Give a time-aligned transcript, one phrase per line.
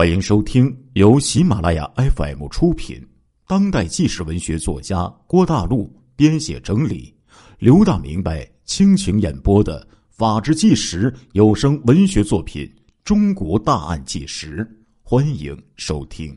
[0.00, 3.06] 欢迎收听由喜马拉雅 FM 出品、
[3.46, 7.14] 当代纪实文学作家郭大陆编写整理、
[7.58, 12.64] 刘大明白倾情演播的《法制纪实》有声文学作品
[13.04, 14.64] 《中国大案纪实》，
[15.02, 16.34] 欢迎收听。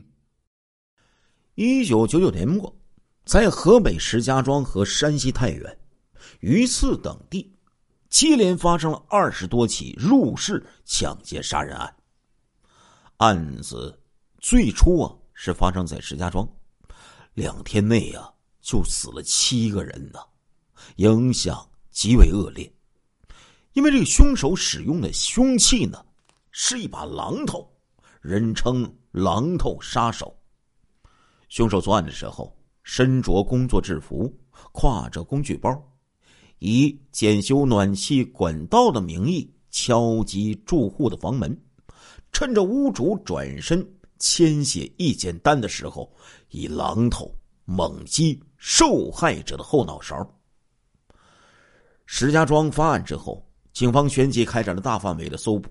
[1.54, 2.70] 一九九九年末，
[3.24, 5.78] 在河北石家庄和山西太原、
[6.40, 7.50] 榆次等地，
[8.10, 11.90] 接连发生了二十多起入室抢劫杀人案。
[13.18, 13.96] 案子
[14.40, 16.48] 最初啊是发生在石家庄，
[17.34, 20.18] 两天内啊就死了七个人呢，
[20.96, 22.70] 影响极为恶劣。
[23.72, 26.04] 因为这个凶手使用的凶器呢
[26.50, 27.72] 是一把榔头，
[28.20, 30.36] 人称“榔头杀手”。
[31.48, 34.32] 凶手作案的时候身着工作制服，
[34.72, 35.70] 挎着工具包，
[36.58, 41.63] 以检修暖气管道的名义敲击住户的房门。
[42.34, 43.88] 趁着屋主转身
[44.18, 46.12] 签写意见单的时候，
[46.50, 47.32] 以榔头
[47.64, 50.28] 猛击受害者的后脑勺。
[52.06, 55.70] 石家庄发案之后，警方旋即开展了大范围的搜捕。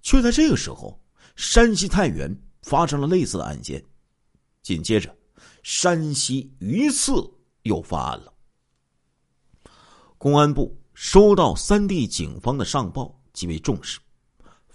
[0.00, 0.98] 却在这个时候，
[1.36, 3.84] 山西太原发生了类似的案件，
[4.62, 5.14] 紧接着，
[5.62, 7.12] 山西榆次
[7.64, 8.32] 又发案了。
[10.16, 14.00] 公安部收到三地警方的上报，极为重视。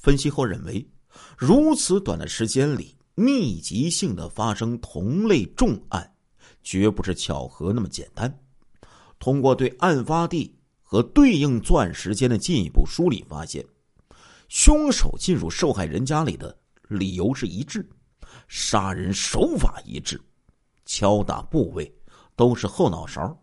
[0.06, 0.88] 分析后认为，
[1.36, 6.14] 如此短的时间里密集性的发生同类重案，
[6.62, 8.32] 绝不是巧合那么简单。
[9.18, 13.66] 通过对案发地和对应作案时间的进一步梳理，发现
[14.48, 16.56] 凶手进入受害人家里的
[16.88, 17.84] 理由是一致，
[18.48, 20.22] 杀人手法一致，
[20.86, 21.92] 敲打部位
[22.36, 23.36] 都是后脑勺，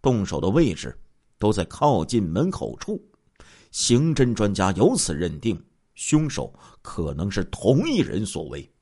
[0.00, 0.98] 动手的位置
[1.38, 2.98] 都在靠近门口处。
[3.72, 5.62] 刑侦专家由此认定。
[5.98, 8.72] 凶手可能是同一人所为。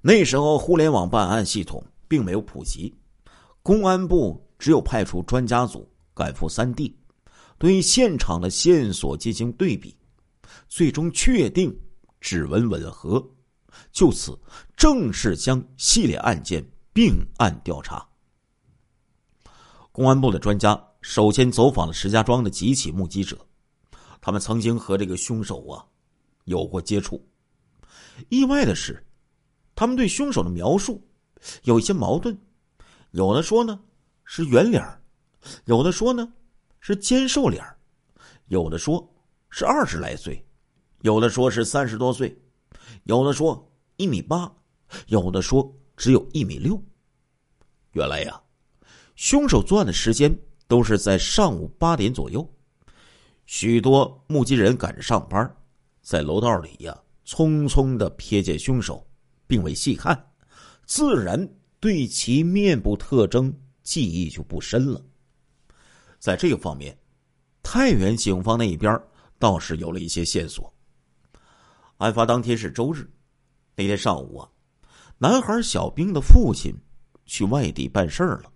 [0.00, 2.92] 那时候，互联网办案系统并没有普及，
[3.62, 6.98] 公安部只有派出专家组赶赴三地，
[7.58, 9.96] 对现场的线索进行对比，
[10.68, 11.72] 最终确定
[12.20, 13.24] 指纹吻合，
[13.92, 14.36] 就此
[14.76, 18.04] 正式将系列案件并案调查。
[19.92, 23.38] 公安部的专家首先走访了石家庄的几起目击者。
[24.20, 25.84] 他们曾经和这个凶手啊
[26.44, 27.22] 有过接触。
[28.28, 29.04] 意外的是，
[29.74, 31.02] 他们对凶手的描述
[31.64, 32.36] 有一些矛盾。
[33.10, 33.80] 有的说呢
[34.24, 34.82] 是圆脸
[35.66, 36.32] 有的说呢
[36.80, 37.64] 是尖瘦脸
[38.46, 39.08] 有的说
[39.50, 40.44] 是二十来岁，
[41.02, 42.36] 有的说是三十多岁，
[43.04, 44.52] 有的说一米八，
[45.06, 46.82] 有的说只有一米六。
[47.92, 48.40] 原来呀，
[49.14, 52.48] 凶手作案的时间都是在上午八点左右。
[53.46, 55.56] 许多目击人赶着上班，
[56.04, 56.94] 在楼道里呀，
[57.24, 59.04] 匆匆的瞥见凶手，
[59.46, 60.30] 并未细看，
[60.84, 61.48] 自然
[61.80, 63.50] 对其面部特征
[63.82, 65.02] 记忆就不深了。
[66.18, 66.94] 在这个方面，
[67.62, 69.00] 太原警方那一边
[69.38, 70.70] 倒是有了一些线索。
[71.96, 73.10] 案发当天是周日，
[73.74, 74.48] 那天上午啊，
[75.16, 76.74] 男孩小兵的父亲
[77.24, 78.52] 去外地办事儿了，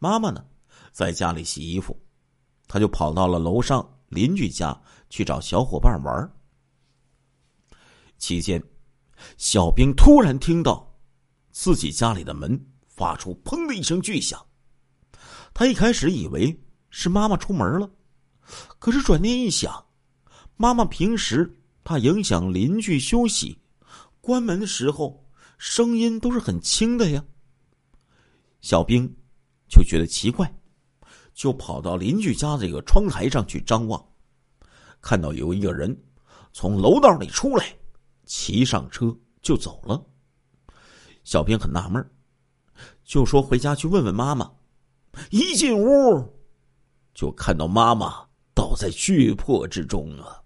[0.00, 0.44] 妈妈呢
[0.90, 1.96] 在家里洗衣服，
[2.66, 3.88] 他就跑到了楼上。
[4.08, 4.78] 邻居家
[5.08, 6.30] 去找小伙伴玩
[8.22, 8.62] 期间，
[9.36, 10.96] 小兵突然听到
[11.50, 12.56] 自己家里的门
[12.86, 14.40] 发出“砰”的一声巨响。
[15.52, 16.56] 他一开始以为
[16.88, 17.90] 是妈妈出门了，
[18.78, 19.84] 可是转念一想，
[20.56, 21.52] 妈妈平时
[21.82, 23.58] 怕影响邻居休息，
[24.20, 25.28] 关门的时候
[25.58, 27.24] 声音都是很轻的呀。
[28.60, 29.12] 小兵
[29.68, 30.48] 就觉得奇怪。
[31.34, 34.00] 就跑到邻居家这个窗台上去张望，
[35.00, 36.04] 看到有一个人
[36.52, 37.74] 从楼道里出来，
[38.34, 40.02] 骑上车就走了。
[41.22, 42.02] 小兵很纳闷
[43.04, 44.50] 就说回家去问问妈妈。
[45.30, 46.34] 一进屋，
[47.12, 50.40] 就看到妈妈倒在血泊之中啊。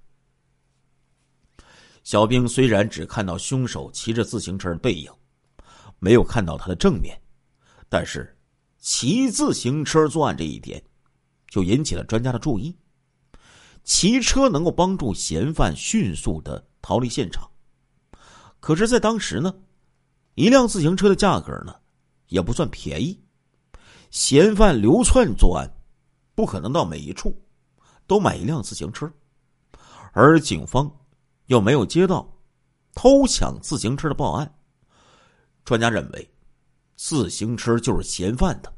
[2.03, 5.09] 小兵虽然只看到凶手骑着自行车的背影，
[6.01, 7.17] 没有看到他的正面，
[7.89, 8.37] 但是。
[8.79, 10.81] 骑自行车作案这一点，
[11.49, 12.77] 就引起了专家的注意。
[13.83, 17.51] 骑车能够帮助嫌犯迅速的逃离现场，
[18.61, 19.55] 可是，在当时呢，
[20.35, 21.75] 一辆自行车的价格呢，
[22.29, 23.21] 也不算便宜。
[24.11, 25.71] 嫌犯流窜作案，
[26.35, 27.37] 不可能到每一处
[28.07, 29.13] 都买一辆自行车，
[30.13, 30.91] 而警方
[31.47, 32.27] 又没有接到
[32.95, 34.53] 偷抢自行车的报案。
[35.65, 36.31] 专家认为，
[36.95, 38.73] 自行车就是嫌犯的。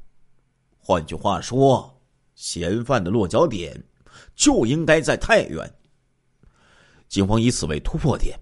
[0.78, 2.02] 换句话说，
[2.34, 3.82] 嫌犯的落脚点
[4.34, 5.78] 就应该在太原。
[7.08, 8.38] 警方以此为突破点，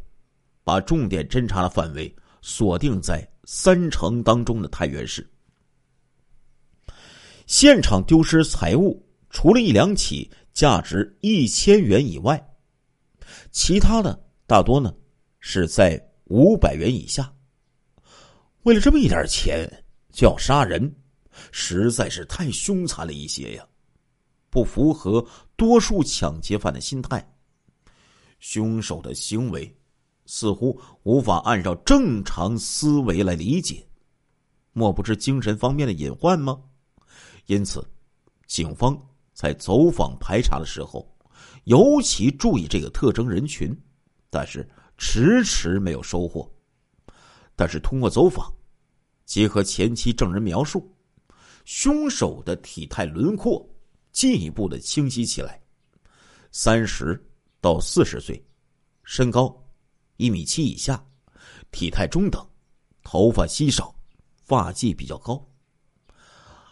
[0.67, 5.25] 把重点侦查的范围锁定在三城当中的太原市。
[7.47, 12.45] 现场丢失财物，除了一两起价值一千元以外，
[13.53, 14.93] 其他的大多呢
[15.39, 17.33] 是在五百元以下。
[18.65, 19.71] 为了这么一点钱
[20.11, 20.93] 就要杀人，
[21.53, 23.65] 实在是太凶残了一些呀，
[24.51, 25.25] 不符合
[25.55, 27.25] 多数抢劫犯的心态。
[28.41, 29.73] 凶手的行为
[30.26, 33.87] 似乎无法按照正常思维来理解，
[34.73, 36.61] 莫不是精神方面的隐患吗？
[37.46, 37.82] 因此，
[38.46, 39.00] 警方
[39.32, 41.08] 在走访排查的时候，
[41.64, 43.75] 尤其注意这个特征人群，
[44.28, 44.69] 但是
[44.99, 46.50] 迟迟没有收获。
[47.55, 48.52] 但是通过走访，
[49.25, 50.93] 结合前期证人描述，
[51.64, 53.67] 凶手的体态轮廓
[54.12, 55.61] 进一步的清晰起来。
[56.50, 57.19] 三十
[57.61, 58.44] 到四十岁，
[59.05, 59.55] 身高
[60.17, 61.05] 一米七以下，
[61.71, 62.45] 体态中等，
[63.03, 63.95] 头发稀少，
[64.45, 65.47] 发际比较高。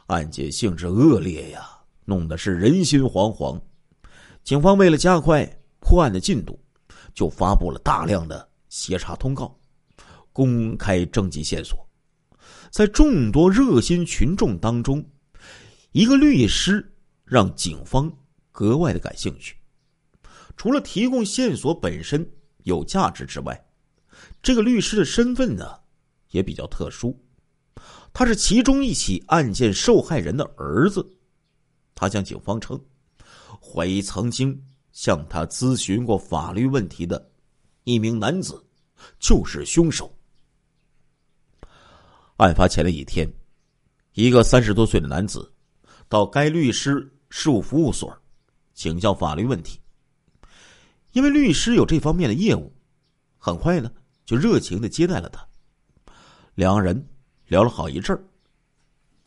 [0.06, 1.66] 案件性质恶劣呀，
[2.04, 3.60] 弄得是人心惶惶。
[4.42, 5.44] 警方为了加快
[5.80, 6.58] 破案的进度，
[7.14, 9.58] 就发布了大量的协查通告，
[10.32, 11.78] 公开征集线索。
[12.70, 15.04] 在众多热心群众当中，
[15.92, 16.94] 一个律师
[17.24, 18.12] 让警方
[18.52, 19.56] 格外的感兴趣。
[20.56, 22.28] 除了提供线索本身
[22.64, 23.66] 有价值之外，
[24.42, 25.80] 这个律师的身份呢，
[26.30, 27.18] 也比较特殊。
[28.12, 31.04] 他是其中一起案件受害人的儿子，
[31.94, 32.80] 他向警方称，
[33.60, 34.60] 怀疑曾经
[34.92, 37.30] 向他咨询过法律问题的
[37.84, 38.64] 一名男子
[39.18, 40.12] 就是凶手。
[42.36, 43.28] 案发前的一天，
[44.12, 45.52] 一个三十多岁的男子
[46.08, 48.16] 到该律师事务服务所
[48.74, 49.80] 请教法律问题，
[51.14, 52.72] 因为律师有这方面的业务，
[53.38, 53.90] 很快呢
[54.26, 55.44] 就热情的接待了他，
[56.54, 57.08] 两人。
[57.48, 58.24] 聊了好一阵儿，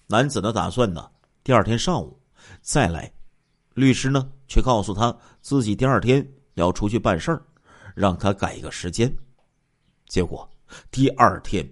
[0.07, 1.07] 男子呢打算呢
[1.44, 2.19] 第二天上午
[2.62, 3.13] 再来，
[3.75, 7.45] 律师呢却告诉他自己第二天要出去办事儿，
[7.94, 9.16] 让他改一个时间。
[10.07, 10.51] 结果
[10.89, 11.72] 第二天，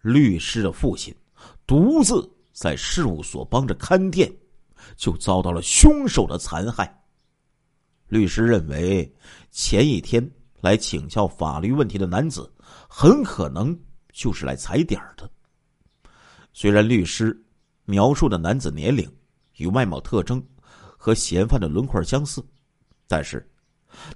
[0.00, 1.14] 律师的父亲
[1.66, 4.34] 独自在事务所帮着看店，
[4.96, 7.01] 就遭到了凶手的残害。
[8.12, 9.10] 律师认为
[9.50, 10.22] 前一天
[10.60, 12.52] 来请教法律问题的男子
[12.86, 13.74] 很可能
[14.12, 15.30] 就是来踩点的。
[16.52, 17.34] 虽然律师
[17.86, 19.10] 描述的男子年龄
[19.56, 20.46] 与外貌特征
[20.98, 22.44] 和嫌犯的轮廓相似，
[23.08, 23.50] 但是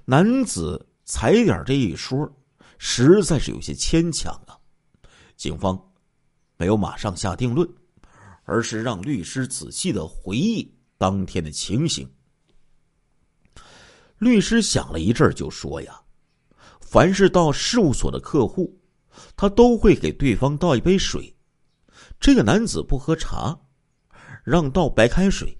[0.05, 2.31] 男子踩点这一说
[2.77, 4.53] 实在是有些牵强啊。
[5.35, 5.75] 警方
[6.55, 7.67] 没有马上下定论，
[8.43, 12.07] 而是让律师仔细的回忆当天的情形。
[14.17, 16.01] 律师想了一阵就说：“呀，
[16.81, 18.79] 凡是到事务所的客户，
[19.35, 21.35] 他都会给对方倒一杯水。”
[22.19, 23.59] 这个男子不喝茶，
[24.43, 25.55] 让倒白开水。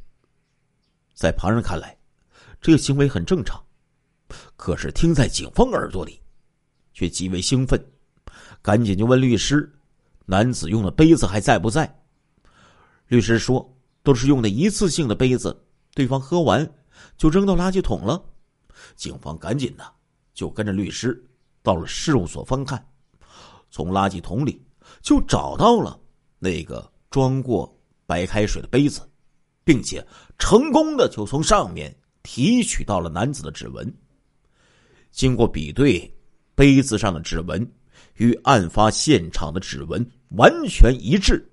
[1.14, 1.96] 在旁人看来，
[2.60, 3.64] 这个行为很正常，
[4.56, 6.20] 可是听在警方耳朵里，
[6.94, 7.80] 却极为兴奋，
[8.62, 9.72] 赶紧就问律师
[10.26, 12.02] ：“男子用的杯子还在不在？”
[13.08, 16.68] 律师说：“都是用的一次性的杯子，对方喝完
[17.18, 18.24] 就扔到垃圾桶了。”
[18.98, 19.90] 警方赶紧的
[20.34, 21.24] 就跟着律师
[21.64, 22.86] 到了事务所翻看，
[23.72, 24.62] 从垃圾桶里
[25.02, 25.98] 就找到了。
[26.40, 27.76] 那个装过
[28.06, 29.02] 白开水的杯子，
[29.64, 30.06] 并且
[30.38, 33.92] 成功的就从上面提取到了男子的指纹。
[35.10, 36.14] 经过比对，
[36.54, 37.68] 杯子上的指纹
[38.18, 41.44] 与案发现场的指纹完全一致，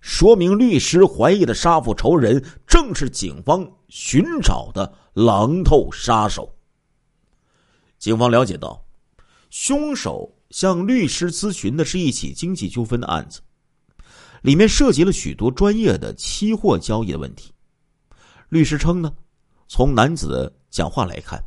[0.00, 6.50] 说明律师怀疑的杀父仇人正是警方寻找的狼头杀手。
[8.04, 8.84] 警方了解到，
[9.48, 13.40] 凶手向律师咨询的是一起经济纠纷的案子。
[14.42, 17.50] 里面涉及了许多专业的期货交易的问题。
[18.50, 19.10] 律师称呢，
[19.68, 21.42] 从男子讲话来看，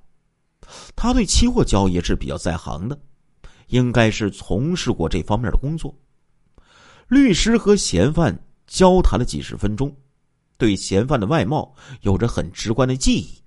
[0.95, 2.99] 他对期货交易是比较在行的，
[3.67, 5.93] 应该是从事过这方面的工作。
[7.07, 8.35] 律师和嫌犯
[8.65, 9.95] 交谈了几十分钟，
[10.57, 13.39] 对嫌犯的外貌有着很直观的记忆。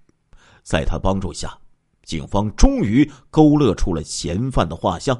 [0.62, 1.58] 在他帮助下，
[2.10, 5.16] 警方终于勾勒出了嫌犯的画像，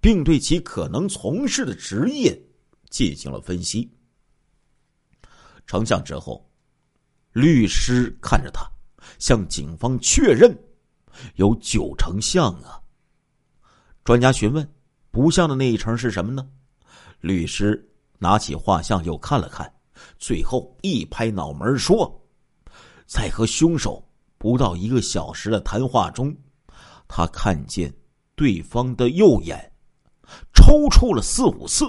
[0.00, 2.36] 并对其可能从事的职业。
[2.90, 3.88] 进行了分析，
[5.64, 6.44] 成像之后，
[7.30, 8.68] 律师看着他，
[9.20, 10.52] 向警方确认
[11.36, 12.82] 有九成像啊。
[14.02, 14.68] 专家询问
[15.12, 16.48] 不像的那一成是什么呢？
[17.20, 19.72] 律师拿起画像又看了看，
[20.18, 22.20] 最后一拍脑门说
[23.06, 24.04] ：“在和凶手
[24.38, 26.34] 不到一个小时的谈话中，
[27.08, 27.92] 他看见
[28.34, 29.72] 对方的右眼，
[30.54, 31.84] 抽搐了四五次。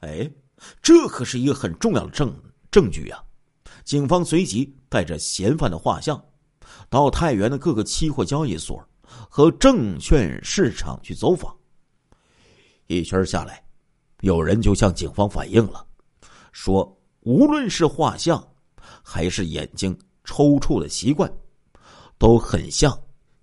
[0.00, 0.30] 哎，
[0.80, 2.32] 这可是一个很重要的证
[2.70, 3.22] 证据呀！
[3.84, 6.22] 警方随即带着嫌犯的画像，
[6.88, 11.54] 到太原的各个期货交易所和证券市场去走访。
[12.86, 13.64] 一圈下来，
[14.20, 15.84] 有人就向警方反映了，
[16.52, 18.46] 说无论是画像，
[19.02, 19.98] 还是眼睛
[20.30, 21.28] 抽搐的习惯，
[22.16, 22.96] 都很像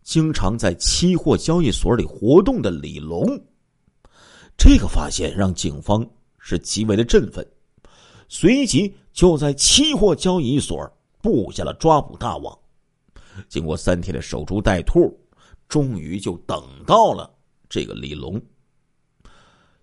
[0.03, 3.27] 经常在期货交易所里活动的李龙。
[4.55, 7.45] 这个发现让警方是极为的振奋，
[8.29, 10.89] 随即就在期货交易所
[11.21, 12.57] 布下了抓捕大网。
[13.49, 15.13] 经过三天的守株待兔，
[15.67, 17.29] 终于就等到了
[17.67, 18.41] 这个李龙。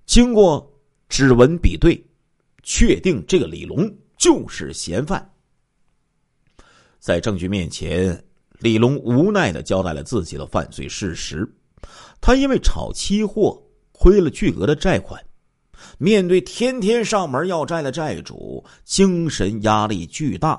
[0.07, 0.73] 经过
[1.11, 2.03] 指纹比对，
[2.63, 5.31] 确定这个李龙就是嫌犯。
[7.05, 8.25] 在证据面前，
[8.61, 11.47] 李龙无奈的交代了自己的犯罪事实。
[12.19, 15.23] 他因为炒期货亏了巨额的债款，
[15.99, 20.59] 面对天天上门要债的债主，精神压力巨大，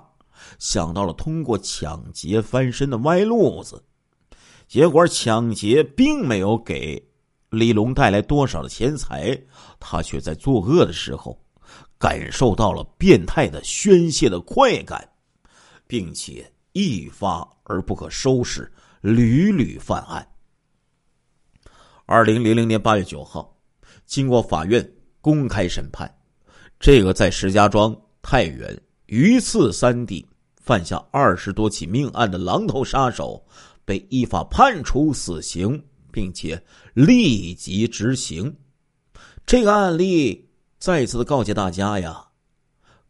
[0.59, 3.83] 想到了通过抢劫翻身的歪路子。
[4.67, 7.03] 结果抢劫并没有给
[7.49, 9.35] 李龙带来多少的钱财，
[9.79, 11.35] 他却在作恶的时候
[11.97, 15.09] 感受到了变态的宣泄的快感。
[15.87, 20.27] 并且一发而不可收拾，屡屡犯案。
[22.05, 23.57] 二零零零年八月九号，
[24.05, 24.87] 经过法院
[25.21, 26.13] 公开审判，
[26.79, 30.25] 这个在石家庄、太原、榆次三地
[30.61, 33.43] 犯下二十多起命案的狼头杀手，
[33.85, 36.61] 被依法判处死刑，并且
[36.93, 38.55] 立即执行。
[39.45, 40.49] 这个案例
[40.79, 42.27] 再次的告诫大家呀，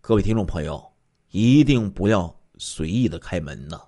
[0.01, 0.93] 各位听众朋友，
[1.31, 2.34] 一定不要。
[2.57, 3.79] 随意的开门呢？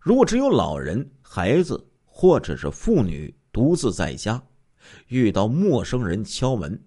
[0.00, 4.42] 如果只有老人、孩子或者是妇女独自在家，
[5.08, 6.78] 遇到陌生人敲门，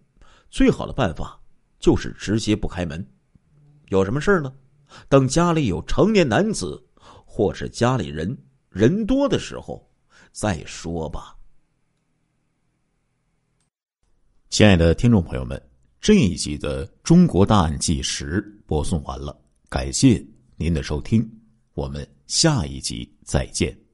[0.50, 1.40] 最好的办法
[1.80, 3.06] 就是直接不开门。
[3.88, 4.54] 有什么事呢？
[5.10, 6.82] 等家里有成年男子
[7.26, 8.38] 或是家里人
[8.70, 9.90] 人多的时候
[10.32, 11.36] 再说吧。
[14.50, 15.62] 亲爱的听众朋友们，
[16.00, 19.38] 这一集的《中国大案纪实》播送完了，
[19.70, 20.26] 感谢。
[20.60, 21.24] 您的收听，
[21.76, 23.87] 我们下一集再见。